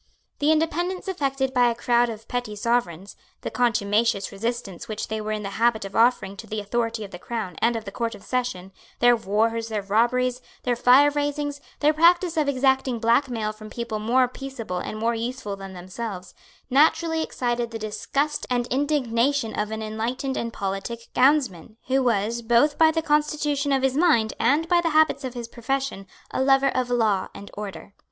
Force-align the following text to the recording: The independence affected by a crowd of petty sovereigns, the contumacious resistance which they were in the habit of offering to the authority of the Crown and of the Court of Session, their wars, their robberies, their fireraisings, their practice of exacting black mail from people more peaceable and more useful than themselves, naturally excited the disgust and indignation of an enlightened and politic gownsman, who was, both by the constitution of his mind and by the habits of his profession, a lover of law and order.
The 0.39 0.51
independence 0.51 1.07
affected 1.07 1.53
by 1.53 1.69
a 1.69 1.75
crowd 1.75 2.09
of 2.09 2.27
petty 2.27 2.55
sovereigns, 2.55 3.15
the 3.41 3.51
contumacious 3.51 4.31
resistance 4.31 4.87
which 4.87 5.09
they 5.09 5.21
were 5.21 5.31
in 5.31 5.43
the 5.43 5.51
habit 5.61 5.85
of 5.85 5.95
offering 5.95 6.35
to 6.37 6.47
the 6.47 6.59
authority 6.59 7.03
of 7.03 7.11
the 7.11 7.19
Crown 7.19 7.55
and 7.61 7.75
of 7.75 7.85
the 7.85 7.91
Court 7.91 8.15
of 8.15 8.23
Session, 8.23 8.71
their 8.97 9.15
wars, 9.15 9.67
their 9.67 9.83
robberies, 9.83 10.41
their 10.63 10.75
fireraisings, 10.75 11.61
their 11.81 11.93
practice 11.93 12.35
of 12.35 12.47
exacting 12.49 12.97
black 12.97 13.29
mail 13.29 13.51
from 13.53 13.69
people 13.69 13.99
more 13.99 14.27
peaceable 14.27 14.79
and 14.79 14.97
more 14.97 15.13
useful 15.13 15.55
than 15.55 15.73
themselves, 15.73 16.33
naturally 16.67 17.21
excited 17.21 17.69
the 17.69 17.77
disgust 17.77 18.47
and 18.49 18.65
indignation 18.69 19.53
of 19.53 19.69
an 19.69 19.83
enlightened 19.83 20.35
and 20.35 20.51
politic 20.51 21.09
gownsman, 21.13 21.75
who 21.85 22.01
was, 22.01 22.41
both 22.41 22.75
by 22.75 22.89
the 22.89 23.03
constitution 23.03 23.71
of 23.71 23.83
his 23.83 23.95
mind 23.95 24.33
and 24.39 24.67
by 24.67 24.81
the 24.81 24.89
habits 24.97 25.23
of 25.23 25.35
his 25.35 25.47
profession, 25.47 26.07
a 26.31 26.41
lover 26.41 26.69
of 26.69 26.89
law 26.89 27.27
and 27.35 27.51
order. 27.53 27.93